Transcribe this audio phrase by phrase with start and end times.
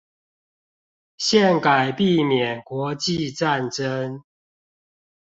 [1.19, 4.23] 憲改避免國際戰爭